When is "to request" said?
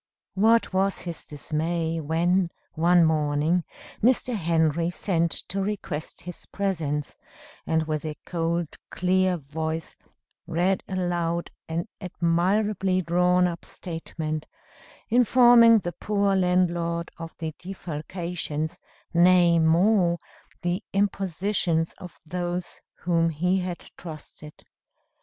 5.49-6.23